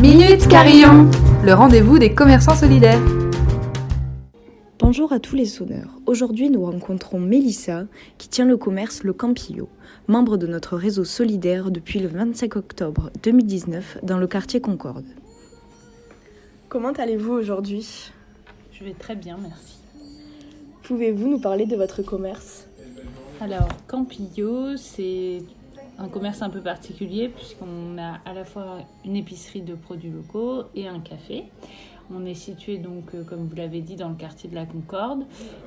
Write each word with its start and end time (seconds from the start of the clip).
Minute 0.00 0.48
Carillon, 0.48 1.10
le 1.44 1.52
rendez-vous 1.52 1.98
des 1.98 2.14
commerçants 2.14 2.54
solidaires. 2.54 3.02
Bonjour 4.78 5.12
à 5.12 5.20
tous 5.20 5.36
les 5.36 5.44
sonneurs. 5.44 5.90
Aujourd'hui, 6.06 6.48
nous 6.48 6.64
rencontrons 6.64 7.20
Mélissa 7.20 7.84
qui 8.16 8.30
tient 8.30 8.46
le 8.46 8.56
commerce 8.56 9.02
Le 9.02 9.12
Campillo, 9.12 9.68
membre 10.08 10.38
de 10.38 10.46
notre 10.46 10.78
réseau 10.78 11.04
solidaire 11.04 11.70
depuis 11.70 11.98
le 11.98 12.08
25 12.08 12.56
octobre 12.56 13.10
2019 13.22 13.98
dans 14.02 14.16
le 14.16 14.26
quartier 14.26 14.62
Concorde. 14.62 15.04
Comment 16.70 16.92
allez-vous 16.92 17.32
aujourd'hui? 17.32 18.10
Je 18.72 18.84
vais 18.84 18.94
très 18.94 19.16
bien, 19.16 19.36
merci. 19.42 19.80
Pouvez-vous 20.82 21.28
nous 21.28 21.40
parler 21.40 21.66
de 21.66 21.76
votre 21.76 22.00
commerce? 22.00 22.66
Alors, 23.38 23.68
Campillo, 23.86 24.78
c'est 24.78 25.42
un 26.00 26.08
commerce 26.08 26.42
un 26.42 26.50
peu 26.50 26.60
particulier 26.60 27.28
puisqu'on 27.28 27.98
a 27.98 28.18
à 28.24 28.32
la 28.32 28.44
fois 28.44 28.78
une 29.04 29.16
épicerie 29.16 29.60
de 29.60 29.74
produits 29.74 30.10
locaux 30.10 30.64
et 30.74 30.88
un 30.88 31.00
café. 31.00 31.44
On 32.12 32.24
est 32.24 32.34
situé 32.34 32.78
donc, 32.78 33.14
euh, 33.14 33.22
comme 33.22 33.46
vous 33.46 33.54
l'avez 33.54 33.82
dit, 33.82 33.94
dans 33.94 34.08
le 34.08 34.16
quartier 34.16 34.50
de 34.50 34.54
la 34.56 34.66
Concorde 34.66 35.22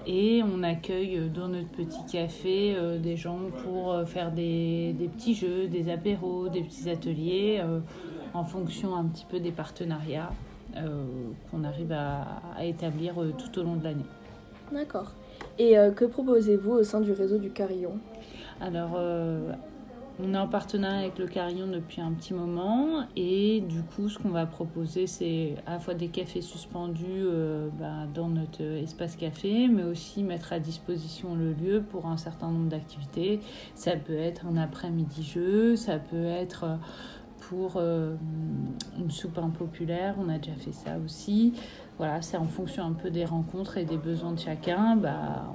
et 0.05 0.41
on 0.43 0.61
accueille 0.61 1.17
euh, 1.17 1.27
dans 1.29 1.47
notre 1.47 1.69
petit 1.69 2.03
café 2.11 2.75
euh, 2.75 2.99
des 2.99 3.15
gens 3.15 3.39
pour 3.63 3.95
faire 4.05 4.31
des, 4.31 4.93
petits 5.15 5.35
jeux, 5.35 5.67
des 5.67 5.89
apéros, 5.89 6.49
des 6.49 6.61
petits 6.61 6.89
ateliers 6.89 7.63
en 8.33 8.43
fonction 8.43 8.95
un 8.95 9.05
petit 9.05 9.25
peu 9.29 9.39
des 9.39 9.51
partenariats 9.51 10.31
qu'on 11.51 11.63
arrive 11.63 11.91
à, 11.91 12.41
établir 12.63 13.15
tout 13.37 13.59
au 13.59 13.63
long 13.63 13.75
de 13.75 13.83
l'année. 13.83 14.05
D'accord. 14.71 15.11
Et 15.59 15.75
que 15.95 16.05
proposez-vous 16.05 16.71
au 16.71 16.83
sein 16.83 16.99
du 16.99 17.11
réseau 17.11 17.37
du 17.37 17.51
Carillon? 17.51 17.99
Alors, 18.59 18.97
on 20.19 20.33
est 20.33 20.37
en 20.37 20.47
partenariat 20.47 20.99
avec 20.99 21.17
le 21.17 21.25
Carillon 21.25 21.65
depuis 21.65 21.99
un 21.99 22.11
petit 22.11 22.35
moment 22.35 23.05
et 23.15 23.61
du 23.61 23.81
coup 23.81 24.09
ce 24.09 24.19
qu'on 24.19 24.29
va 24.29 24.45
proposer 24.45 25.07
c'est 25.07 25.55
à 25.65 25.71
la 25.71 25.79
fois 25.79 25.95
des 25.95 26.09
cafés 26.09 26.41
suspendus 26.41 27.03
euh, 27.07 27.69
bah, 27.79 28.05
dans 28.13 28.29
notre 28.29 28.61
espace 28.61 29.15
café 29.15 29.67
mais 29.67 29.83
aussi 29.83 30.21
mettre 30.21 30.53
à 30.53 30.59
disposition 30.59 31.33
le 31.33 31.53
lieu 31.53 31.81
pour 31.81 32.05
un 32.05 32.17
certain 32.17 32.51
nombre 32.51 32.69
d'activités. 32.69 33.39
Ça 33.73 33.95
peut 33.95 34.17
être 34.17 34.45
un 34.45 34.57
après-midi 34.57 35.23
jeu, 35.23 35.75
ça 35.75 35.97
peut 35.97 36.25
être 36.25 36.63
euh, 36.65 36.75
pour 37.49 37.73
euh, 37.77 38.15
une 38.99 39.09
soupe 39.09 39.39
impopulaire, 39.39 40.15
on 40.19 40.29
a 40.29 40.37
déjà 40.37 40.55
fait 40.55 40.71
ça 40.71 40.97
aussi. 41.03 41.53
Voilà, 41.97 42.21
c'est 42.21 42.37
en 42.37 42.45
fonction 42.45 42.85
un 42.85 42.93
peu 42.93 43.09
des 43.09 43.25
rencontres 43.25 43.77
et 43.77 43.85
des 43.85 43.97
besoins 43.97 44.31
de 44.31 44.39
chacun, 44.39 44.95
bah, 44.95 45.53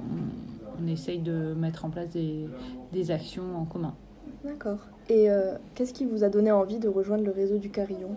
on, 0.81 0.87
essaye 0.87 1.19
de 1.19 1.53
mettre 1.57 1.85
en 1.85 1.89
place 1.89 2.07
des 2.09 3.11
actions 3.11 3.57
en 3.57 3.65
commun. 3.65 3.93
D'accord. 4.43 4.79
Et 5.09 5.29
euh, 5.29 5.55
qu'est-ce 5.75 5.93
qui 5.93 6.05
vous 6.05 6.23
a 6.23 6.29
donné 6.29 6.51
envie 6.51 6.79
de 6.79 6.87
rejoindre 6.87 7.23
le 7.23 7.31
réseau 7.31 7.57
du 7.57 7.69
Carillon? 7.69 8.15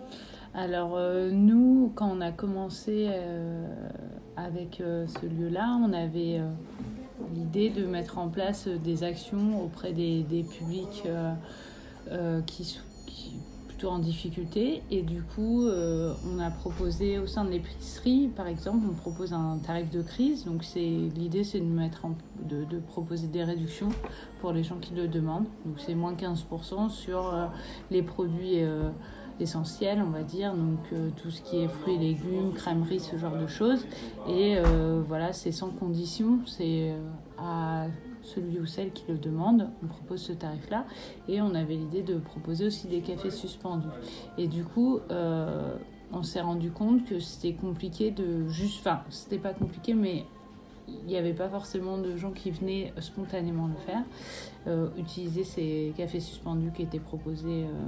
Alors 0.53 0.95
euh, 0.95 1.31
nous, 1.31 1.91
quand 1.95 2.09
on 2.09 2.21
a 2.21 2.31
commencé 2.31 3.07
euh, 3.09 3.65
avec 4.37 4.81
ce 4.81 5.25
lieu-là, 5.25 5.79
on 5.83 5.91
avait 5.93 6.39
l'idée 7.33 7.69
de 7.69 7.85
mettre 7.85 8.17
en 8.17 8.29
place 8.29 8.67
des 8.67 9.03
actions 9.03 9.63
auprès 9.63 9.93
des, 9.93 10.23
des 10.23 10.43
publics 10.43 11.03
qui, 12.45 12.79
qui 13.05 13.33
en 13.91 13.99
difficulté. 13.99 14.81
Et 14.91 15.01
du 15.01 15.21
coup, 15.21 15.65
euh, 15.65 16.13
on 16.31 16.39
a 16.39 16.49
proposé 16.49 17.19
au 17.19 17.27
sein 17.27 17.45
de 17.45 17.51
l'épicerie, 17.51 18.29
par 18.35 18.47
exemple, 18.47 18.85
on 18.89 18.93
propose 18.93 19.33
un 19.33 19.57
tarif 19.65 19.89
de 19.89 20.01
crise. 20.01 20.45
Donc 20.45 20.63
c'est 20.63 20.79
l'idée, 20.79 21.43
c'est 21.43 21.59
de 21.59 21.65
mettre 21.65 22.05
de, 22.41 22.79
proposer 22.79 23.27
des 23.27 23.43
réductions 23.43 23.89
pour 24.41 24.51
les 24.51 24.63
gens 24.63 24.77
qui 24.79 24.93
le 24.93 25.07
demandent. 25.07 25.47
Donc 25.65 25.75
c'est 25.77 25.95
moins 25.95 26.13
15% 26.13 26.89
sur 26.89 27.33
euh, 27.33 27.45
les 27.91 28.01
produits 28.01 28.61
euh, 28.63 28.89
essentiels, 29.39 30.03
on 30.05 30.11
va 30.11 30.23
dire. 30.23 30.53
Donc 30.53 30.79
tout 31.21 31.31
ce 31.31 31.41
qui 31.41 31.57
est 31.57 31.67
fruits, 31.67 31.97
légumes, 31.97 32.53
crèmeries, 32.53 32.99
ce 32.99 33.17
genre 33.17 33.37
de 33.37 33.47
choses. 33.47 33.85
Et 34.29 34.57
voilà, 35.07 35.33
c'est 35.33 35.51
sans 35.51 35.69
condition. 35.69 36.39
C'est 36.45 36.93
à 37.37 37.87
celui 38.23 38.59
ou 38.59 38.65
celle 38.65 38.91
qui 38.91 39.05
le 39.07 39.17
demande, 39.17 39.69
on 39.83 39.87
propose 39.87 40.21
ce 40.21 40.33
tarif-là. 40.33 40.85
Et 41.27 41.41
on 41.41 41.53
avait 41.53 41.75
l'idée 41.75 42.01
de 42.01 42.15
proposer 42.15 42.65
aussi 42.65 42.87
des 42.87 43.01
cafés 43.01 43.31
suspendus. 43.31 43.87
Et 44.37 44.47
du 44.47 44.63
coup, 44.63 44.99
euh, 45.11 45.75
on 46.11 46.23
s'est 46.23 46.41
rendu 46.41 46.71
compte 46.71 47.05
que 47.05 47.19
c'était 47.19 47.53
compliqué 47.53 48.11
de 48.11 48.47
juste. 48.47 48.79
Enfin, 48.81 49.01
c'était 49.09 49.37
pas 49.37 49.53
compliqué, 49.53 49.93
mais 49.93 50.25
il 50.87 51.05
n'y 51.05 51.17
avait 51.17 51.33
pas 51.33 51.49
forcément 51.49 51.97
de 51.97 52.15
gens 52.17 52.31
qui 52.31 52.51
venaient 52.51 52.93
spontanément 52.99 53.67
le 53.67 53.75
faire. 53.85 54.03
Euh, 54.67 54.89
utiliser 54.97 55.43
ces 55.43 55.93
cafés 55.97 56.19
suspendus 56.19 56.71
qui 56.71 56.83
étaient 56.83 56.99
proposés. 56.99 57.65
Euh, 57.65 57.87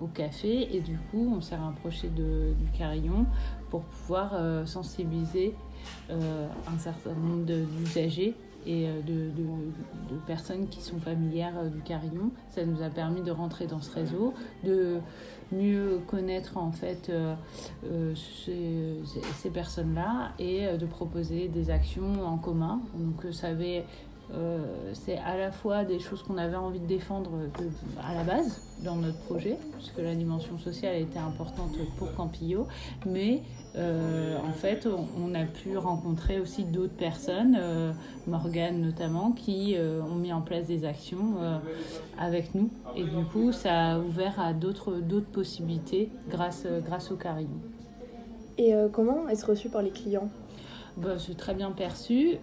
au 0.00 0.06
café 0.06 0.74
et 0.74 0.80
du 0.80 0.96
coup 1.10 1.34
on 1.36 1.40
s'est 1.40 1.56
rapproché 1.56 2.08
de, 2.08 2.54
du 2.58 2.70
carillon 2.76 3.26
pour 3.70 3.82
pouvoir 3.82 4.32
sensibiliser 4.66 5.54
un 6.10 6.78
certain 6.78 7.12
nombre 7.14 7.44
d'usagers 7.44 8.34
et 8.66 8.88
euh, 8.88 9.00
de, 9.02 9.30
personnes 10.26 10.68
qui 10.68 10.80
sont 10.80 10.98
familières 10.98 11.54
euh, 11.58 11.68
du 11.68 11.80
carillon. 11.80 12.30
Ça 12.50 12.64
nous 12.64 12.82
a 12.82 12.90
permis 12.90 13.22
de 13.22 13.30
rentrer 13.30 13.66
dans 13.66 13.80
ce 13.80 13.92
réseau, 13.92 14.34
de 14.64 14.98
mieux 15.52 16.00
connaître 16.06 16.56
en 16.58 16.70
fait 16.70 17.10
euh, 17.10 17.34
ces, 18.14 19.50
personnes-là 19.50 20.32
et 20.38 20.76
de 20.76 20.86
proposer 20.86 21.48
des 21.48 21.70
actions 21.70 22.24
en 22.24 22.38
commun. 22.38 22.80
Donc 22.94 23.24
euh, 24.32 24.58
c'est 24.92 25.18
à 25.18 25.36
la 25.36 25.50
fois 25.50 25.84
des 25.84 25.98
choses 25.98 26.22
qu'on 26.22 26.38
avait 26.38 26.56
envie 26.56 26.78
de 26.78 26.86
défendre 26.86 27.30
à 28.02 28.14
la 28.14 28.22
base 28.22 28.60
dans 28.84 28.96
notre 28.96 29.18
projet, 29.18 29.56
puisque 29.76 29.98
la 29.98 30.14
dimension 30.14 30.56
sociale 30.58 30.96
était 30.96 31.18
importante 31.18 31.72
pour 31.98 32.14
Campillo, 32.14 32.66
mais 33.06 33.42
euh, 33.76 34.36
en 34.38 34.52
fait, 34.52 34.86
on, 34.86 35.34
a 35.34 35.44
pu 35.44 35.76
rencontrer 35.76 36.40
aussi 36.40 36.64
d'autres 36.64 36.94
personnes, 36.94 37.56
euh, 37.60 37.92
Morgane 38.26 38.80
notamment, 38.80 39.32
qui 39.32 39.76
ont 39.78 40.14
mis 40.14 40.32
en 40.32 40.42
place 40.42 40.66
des 40.66 40.84
actions 40.84 41.34
avec 42.18 42.54
nous. 42.54 42.70
Et 42.96 43.02
du 43.02 43.24
coup, 43.32 43.52
ça 43.52 43.92
a 43.92 43.98
ouvert 43.98 44.38
à 44.38 44.52
d'autres 44.52 45.00
possibilités 45.32 46.10
grâce, 46.28 46.66
grâce 46.84 47.10
au 47.10 47.16
carillon. 47.16 47.48
Et 48.58 48.74
comment 48.92 49.28
est-ce 49.28 49.46
reçu 49.46 49.68
par 49.68 49.82
les 49.82 49.90
clients? 49.90 50.28
Bah, 50.96 51.18
C'est 51.18 51.36
très 51.36 51.54
bien 51.54 51.70
perçu. 51.70 52.38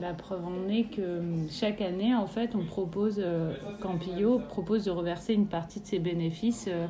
La 0.00 0.14
preuve 0.14 0.46
en 0.46 0.68
est 0.68 0.84
que 0.84 1.18
hum, 1.18 1.46
chaque 1.50 1.82
année, 1.82 2.14
en 2.14 2.26
fait, 2.26 2.54
on 2.54 2.64
propose, 2.64 3.16
euh, 3.18 3.52
Campillo 3.80 4.38
propose 4.38 4.84
de 4.84 4.90
reverser 4.90 5.34
une 5.34 5.46
partie 5.46 5.80
de 5.80 5.86
ses 5.86 5.98
bénéfices 5.98 6.66
euh, 6.68 6.86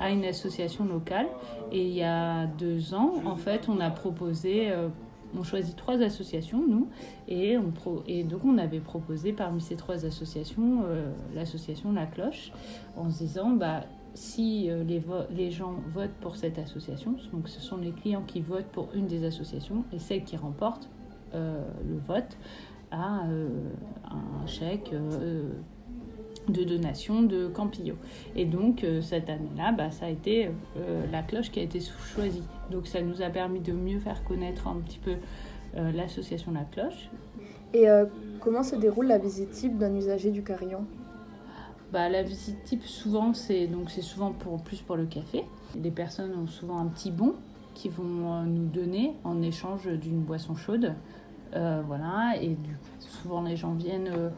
à 0.00 0.10
une 0.10 0.24
association 0.24 0.86
locale. 0.86 1.26
Et 1.72 1.86
il 1.86 1.94
y 1.94 2.02
a 2.02 2.46
deux 2.46 2.94
ans, 2.94 3.14
en 3.26 3.36
fait, 3.36 3.68
on 3.68 3.80
a 3.80 3.90
proposé, 3.90 4.70
euh, 4.70 4.88
on 5.38 5.42
choisit 5.42 5.76
trois 5.76 6.00
associations, 6.00 6.64
nous, 6.66 6.88
et, 7.28 7.58
on 7.58 7.72
et 8.06 8.24
donc 8.24 8.44
on 8.46 8.56
avait 8.56 8.80
proposé 8.80 9.32
parmi 9.32 9.60
ces 9.60 9.76
trois 9.76 10.06
associations 10.06 10.84
l'association 11.34 11.92
La 11.92 12.06
Cloche, 12.06 12.52
en 12.96 13.10
se 13.10 13.18
disant, 13.18 13.50
bah, 13.50 13.80
si 14.14 14.70
les, 14.86 15.50
gens 15.50 15.74
votent 15.92 16.14
pour 16.20 16.36
cette 16.36 16.58
association, 16.60 17.16
donc 17.32 17.48
ce 17.48 17.60
sont 17.60 17.78
les 17.78 17.90
clients 17.90 18.22
qui 18.24 18.40
votent 18.40 18.70
pour 18.70 18.90
une 18.94 19.08
des 19.08 19.24
associations, 19.24 19.82
et 19.92 19.98
celle 19.98 20.22
qui 20.22 20.36
remporte 20.36 20.88
le 21.34 21.98
vote 22.06 22.36
à 22.90 23.26
euh, 23.26 23.48
un 24.10 24.46
chèque 24.46 24.90
euh, 24.92 25.48
de 26.48 26.62
donation 26.64 27.22
de 27.22 27.48
Campillo. 27.48 27.96
Et 28.36 28.44
donc 28.44 28.84
cette 29.00 29.30
année-là, 29.30 29.72
bah, 29.72 29.90
ça 29.90 30.06
a 30.06 30.10
été 30.10 30.50
la 31.10 31.22
cloche 31.22 31.50
qui 31.50 31.60
a 31.60 31.62
été 31.62 31.80
choisie. 31.80 32.42
Donc 32.70 32.86
ça 32.86 33.00
nous 33.00 33.22
a 33.22 33.30
permis 33.30 33.60
de 33.60 33.72
mieux 33.72 33.98
faire 33.98 34.22
connaître 34.24 34.68
un 34.68 34.76
petit 34.76 34.98
peu 34.98 35.14
l'association 35.74 36.52
La 36.52 36.64
Cloche. 36.64 37.08
Et 37.72 37.86
comment 38.40 38.62
se 38.62 38.76
déroule 38.76 39.06
la 39.06 39.16
visite 39.16 39.52
type 39.52 39.78
d'un 39.78 39.96
usager 39.96 40.30
du 40.32 40.42
carillon? 40.42 40.84
Bah, 41.92 42.10
la 42.10 42.22
visite 42.22 42.62
type, 42.64 42.82
souvent, 42.82 43.32
c'est 43.32 43.66
donc 43.66 43.90
c'est 43.90 44.02
souvent 44.02 44.32
pour 44.32 44.62
plus 44.62 44.82
pour 44.82 44.96
le 44.96 45.06
café. 45.06 45.44
Les 45.82 45.90
personnes 45.90 46.34
ont 46.34 46.46
souvent 46.46 46.78
un 46.78 46.88
petit 46.88 47.10
bon 47.10 47.36
qui 47.72 47.88
vont 47.88 48.42
nous 48.44 48.66
donner 48.66 49.14
en 49.24 49.42
échange 49.42 49.88
d'une 49.88 50.20
boisson 50.20 50.54
chaude. 50.56 50.94
Euh, 51.54 51.82
voilà, 51.86 52.34
et 52.40 52.48
du 52.48 52.76
souvent 52.98 53.42
les 53.42 53.56
gens 53.56 53.74
viennent 53.74 54.10
euh, 54.12 54.30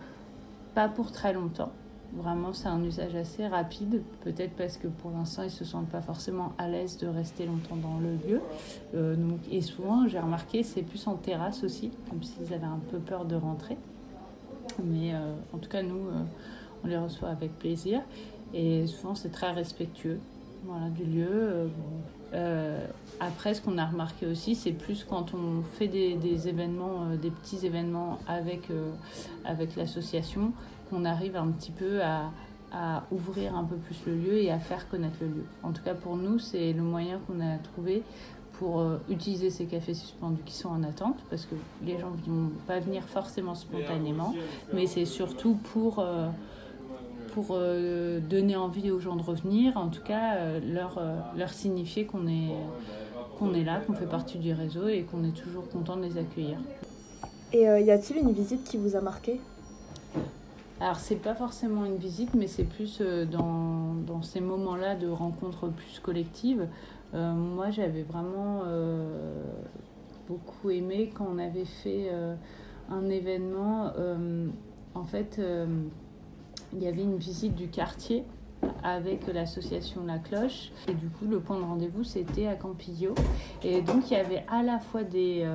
pas 0.74 0.88
pour 0.88 1.12
très 1.12 1.32
longtemps. 1.32 1.72
Vraiment, 2.12 2.52
c'est 2.52 2.68
un 2.68 2.82
usage 2.84 3.14
assez 3.14 3.46
rapide, 3.46 4.02
peut-être 4.22 4.54
parce 4.56 4.76
que 4.76 4.86
pour 4.86 5.10
l'instant, 5.10 5.42
ils 5.42 5.50
se 5.50 5.64
sentent 5.64 5.88
pas 5.88 6.02
forcément 6.02 6.52
à 6.56 6.68
l'aise 6.68 6.98
de 6.98 7.08
rester 7.08 7.46
longtemps 7.46 7.76
dans 7.76 7.98
le 7.98 8.12
lieu. 8.12 8.40
Euh, 8.94 9.16
donc, 9.16 9.40
et 9.50 9.60
souvent, 9.60 10.06
j'ai 10.06 10.20
remarqué, 10.20 10.62
c'est 10.62 10.82
plus 10.82 11.06
en 11.08 11.14
terrasse 11.14 11.64
aussi, 11.64 11.90
comme 12.08 12.22
s'ils 12.22 12.52
avaient 12.54 12.64
un 12.64 12.80
peu 12.90 12.98
peur 12.98 13.24
de 13.24 13.34
rentrer. 13.34 13.76
Mais 14.84 15.14
en 15.54 15.58
tout 15.58 15.70
cas, 15.70 15.82
nous, 15.82 16.00
on 16.84 16.86
les 16.86 16.98
reçoit 16.98 17.30
avec 17.30 17.58
plaisir. 17.58 18.02
Et 18.52 18.86
souvent, 18.86 19.14
c'est 19.14 19.30
très 19.30 19.50
respectueux 19.52 20.20
voilà, 20.64 20.90
du 20.90 21.04
lieu. 21.04 21.70
Après, 23.36 23.52
ce 23.52 23.60
qu'on 23.60 23.76
a 23.76 23.84
remarqué 23.84 24.24
aussi, 24.24 24.54
c'est 24.54 24.72
plus 24.72 25.04
quand 25.04 25.34
on 25.34 25.62
fait 25.62 25.88
des, 25.88 26.48
événements, 26.48 27.02
euh, 27.02 27.16
des 27.18 27.30
petits 27.30 27.66
événements 27.66 28.18
avec, 28.26 28.70
euh, 28.70 28.92
avec 29.44 29.76
l'association, 29.76 30.52
qu'on 30.88 31.04
arrive 31.04 31.36
un 31.36 31.48
petit 31.48 31.70
peu 31.70 32.02
à, 32.02 32.30
à 32.72 33.02
ouvrir 33.10 33.54
un 33.54 33.64
peu 33.64 33.76
plus 33.76 33.98
le 34.06 34.14
lieu 34.16 34.38
et 34.38 34.50
à 34.50 34.58
faire 34.58 34.88
connaître 34.88 35.18
le 35.20 35.26
lieu. 35.26 35.44
En 35.62 35.72
tout 35.72 35.82
cas, 35.82 35.92
pour 35.92 36.16
nous, 36.16 36.38
c'est 36.38 36.72
le 36.72 36.80
moyen 36.80 37.20
qu'on 37.26 37.40
a 37.40 37.58
trouvé 37.58 38.02
pour 38.54 38.80
euh, 38.80 38.96
utiliser 39.10 39.50
ces 39.50 39.66
cafés 39.66 39.92
suspendus 39.92 40.40
qui 40.46 40.54
sont 40.54 40.70
en 40.70 40.82
attente, 40.82 41.18
parce 41.28 41.44
que 41.44 41.56
les 41.84 41.98
gens 41.98 42.12
ne 42.26 42.32
vont 42.32 42.50
pas 42.66 42.78
venir 42.78 43.02
forcément 43.02 43.54
spontanément, 43.54 44.34
mais 44.72 44.86
c'est 44.86 45.04
surtout 45.04 45.58
pour, 45.74 46.02
pour 47.34 47.48
euh, 47.50 48.18
donner 48.18 48.56
envie 48.56 48.90
aux 48.90 48.98
gens 48.98 49.16
de 49.16 49.22
revenir, 49.22 49.76
en 49.76 49.88
tout 49.88 50.02
cas 50.02 50.58
leur, 50.60 50.98
leur 51.36 51.50
signifier 51.50 52.06
qu'on 52.06 52.26
est, 52.26 52.54
qu'on 53.38 53.54
est 53.54 53.64
là, 53.64 53.80
qu'on 53.86 53.94
fait 53.94 54.06
partie 54.06 54.38
du 54.38 54.52
réseau 54.52 54.88
et 54.88 55.02
qu'on 55.02 55.24
est 55.24 55.36
toujours 55.36 55.68
content 55.68 55.96
de 55.96 56.02
les 56.02 56.18
accueillir. 56.18 56.58
Et 57.52 57.62
y 57.62 57.90
a-t-il 57.90 58.18
une 58.18 58.32
visite 58.32 58.64
qui 58.64 58.76
vous 58.76 58.96
a 58.96 59.00
marqué? 59.00 59.40
Alors, 60.80 60.96
c'est 60.96 61.16
pas 61.16 61.34
forcément 61.34 61.84
une 61.84 61.96
visite, 61.96 62.34
mais 62.34 62.48
c'est 62.48 62.64
plus 62.64 63.00
dans, 63.00 63.94
dans, 64.06 64.22
ces 64.22 64.40
moments-là 64.40 64.94
de 64.94 65.08
rencontres 65.08 65.68
plus 65.68 66.00
collectives 66.02 66.66
euh, 67.14 67.32
moi, 67.32 67.70
j'avais 67.70 68.02
vraiment 68.02 68.62
euh, 68.66 69.42
beaucoup 70.28 70.70
aimé 70.70 71.10
quand 71.14 71.26
on 71.32 71.38
avait 71.38 71.64
fait 71.64 72.08
euh, 72.10 72.34
un 72.90 73.08
événement. 73.08 73.92
en 74.94 75.04
fait, 75.04 75.40
il 76.72 76.82
y 76.82 76.86
avait 76.86 77.02
une 77.02 77.16
visite 77.16 77.54
du 77.54 77.68
quartier 77.68 78.24
avec 78.82 79.26
l'association 79.26 80.04
La 80.06 80.18
Cloche. 80.18 80.70
Et 80.88 80.94
du 80.94 81.08
coup, 81.08 81.26
le 81.26 81.40
point 81.40 81.58
de 81.58 81.64
rendez-vous, 81.64 82.04
c'était 82.04 82.46
à 82.46 82.54
Campillo. 82.54 83.14
Et 83.62 83.82
donc, 83.82 84.10
il 84.10 84.14
y 84.14 84.20
avait 84.20 84.44
à 84.48 84.62
la 84.62 84.78
fois 84.78 85.02
des, 85.02 85.46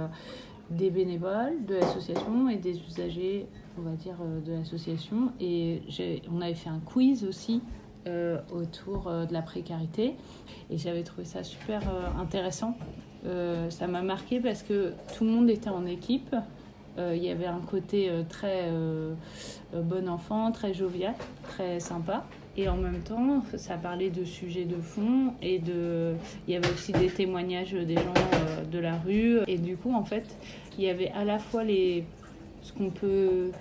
des 0.70 0.90
bénévoles 0.90 1.66
de 1.66 1.76
l'association 1.76 2.50
et 2.50 2.58
des 2.58 2.78
usagers, 2.80 3.48
on 3.78 3.82
va 3.82 3.92
dire, 3.92 4.18
de 4.46 4.54
l'association. 4.54 5.32
Et 5.40 5.82
on 6.32 6.42
avait 6.42 6.54
fait 6.54 6.70
un 6.70 6.82
quiz 6.86 7.24
aussi 7.24 7.62
euh, 8.08 8.40
autour 8.52 9.08
euh, 9.08 9.28
de 9.28 9.34
la 9.34 9.44
précarité. 9.44 10.16
Et 10.72 10.78
j'avais 10.80 11.04
trouvé 11.04 11.24
ça 11.24 11.44
super 11.44 11.84
euh, 11.88 12.08
intéressant. 12.20 12.76
ça 13.70 13.86
m'a 13.86 14.02
marqué 14.02 14.40
parce 14.40 14.64
que 14.64 14.94
tout 15.16 15.24
le 15.24 15.30
monde 15.30 15.52
était 15.52 15.70
en 15.70 15.86
équipe. 15.86 16.36
Il 16.98 17.24
y 17.24 17.30
avait 17.30 17.46
un 17.46 17.60
côté 17.60 18.12
très 18.28 18.70
bon 19.74 20.10
enfant, 20.10 20.52
très 20.52 20.74
jovial, 20.74 21.14
très 21.44 21.80
sympa. 21.80 22.26
Et 22.58 22.68
en 22.68 22.76
même 22.76 23.00
temps, 23.00 23.44
ça 23.56 23.78
parlait 23.78 24.10
de 24.10 24.26
sujets 24.26 24.66
de 24.66 24.76
fond 24.76 25.34
et 25.42 25.60
de. 25.60 26.16
Il 26.48 26.54
y 26.54 26.58
avait 26.58 26.70
aussi 26.70 26.92
des 26.92 27.08
témoignages 27.08 27.72
des 27.72 27.96
gens 27.96 28.14
de 28.70 28.80
la 28.80 28.98
rue. 28.98 29.40
Et 29.48 29.58
du 29.58 29.78
coup, 29.78 29.94
en 29.94 30.04
fait, 30.04 30.36
il 30.78 30.84
y 30.84 30.90
avait 30.90 31.12
à 31.12 31.24
la 31.24 31.40
fois 31.40 31.64
les 31.64 32.04
ce 32.62 32.74
qu'on 32.74 32.90
peut 32.90 33.52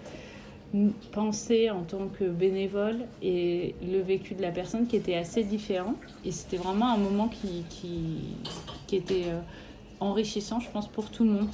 penser 1.13 1.71
en 1.71 1.83
tant 1.83 2.07
que 2.07 2.25
bénévole 2.25 3.01
et 3.23 3.75
le 3.83 4.01
vécu 4.01 4.35
de 4.35 4.43
la 4.43 4.51
personne 4.51 4.87
qui 4.87 4.97
était 4.97 5.17
assez 5.17 5.43
différent. 5.43 5.95
Et 6.25 6.31
c'était 6.31 6.59
vraiment 6.59 6.93
un 6.93 6.97
moment 6.97 7.29
qui, 7.29 7.65
qui, 7.69 8.37
qui 8.87 8.97
était 8.97 9.25
euh, 9.27 9.41
enrichissant, 9.99 10.61
je 10.61 10.71
pense, 10.71 10.89
pour 10.89 11.11
tout 11.11 11.25
le 11.25 11.31
monde. 11.31 11.49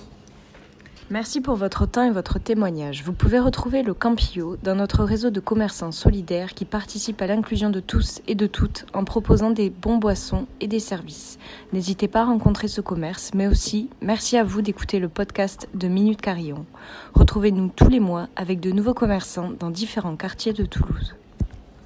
Merci 1.09 1.41
pour 1.41 1.55
votre 1.55 1.87
temps 1.87 2.03
et 2.03 2.11
votre 2.11 2.41
témoignage. 2.41 3.05
Vous 3.05 3.13
pouvez 3.13 3.39
retrouver 3.39 3.85
le 3.85 3.95
Campio 3.95 4.57
dans 4.65 4.75
notre 4.75 5.05
réseau 5.05 5.31
de 5.31 5.39
commerçants 5.39 5.93
solidaires 5.93 6.53
qui 6.53 6.65
participent 6.65 7.23
à 7.23 7.29
l'inclusion 7.29 7.71
de 7.71 7.79
tous 7.79 8.23
et 8.27 8.35
de 8.35 8.49
toutes 8.49 8.87
en 8.93 9.05
proposant 9.05 9.51
des 9.51 9.71
bons 9.71 9.99
boissons 9.99 10.49
et 10.61 10.67
des 10.67 10.81
services. 10.81 11.39
N'hésitez 11.73 12.09
pas 12.09 12.23
à 12.23 12.25
rencontrer 12.25 12.67
ce 12.67 12.81
commerce, 12.81 13.31
mais 13.35 13.47
aussi 13.47 13.89
merci 14.03 14.37
à 14.37 14.43
vous 14.43 14.63
d'écouter 14.63 14.99
le 14.99 15.09
podcast 15.09 15.69
de 15.75 15.87
Minute 15.87 16.21
Carillon. 16.21 16.67
Retrouvez-nous 17.15 17.69
tous 17.69 17.89
les 17.89 18.01
mois 18.01 18.27
avec 18.35 18.59
de 18.59 18.73
nouveaux 18.73 18.95
commerçants 18.95 19.53
dans 19.61 19.71
différents 19.71 20.17
quartiers 20.17 20.55
de 20.55 20.67
Toulouse. 20.67 21.15